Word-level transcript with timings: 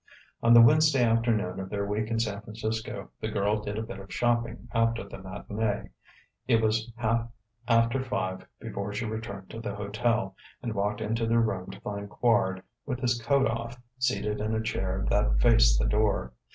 On 0.41 0.55
the 0.55 0.61
Wednesday 0.63 1.03
afternoon 1.03 1.59
of 1.59 1.69
their 1.69 1.85
week 1.85 2.09
in 2.09 2.19
San 2.19 2.41
Francisco, 2.41 3.11
the 3.19 3.29
girl 3.29 3.61
did 3.61 3.77
a 3.77 3.83
bit 3.83 3.99
of 3.99 4.11
shopping 4.11 4.67
after 4.73 5.03
the 5.03 5.17
matinée; 5.17 5.91
it 6.47 6.59
was 6.59 6.91
half 6.95 7.29
after 7.67 8.03
five 8.03 8.47
before 8.59 8.91
she 8.93 9.05
returned 9.05 9.51
to 9.51 9.59
the 9.59 9.75
hotel, 9.75 10.35
and 10.63 10.73
walked 10.73 11.01
into 11.01 11.27
their 11.27 11.39
room 11.39 11.69
to 11.69 11.81
find 11.81 12.09
Quard, 12.09 12.63
with 12.83 12.99
his 12.99 13.21
coat 13.21 13.45
off, 13.45 13.79
seated 13.99 14.41
in 14.41 14.55
a 14.55 14.63
chair 14.63 15.05
that 15.11 15.39
faced 15.39 15.77
the 15.77 15.85
door. 15.85 16.33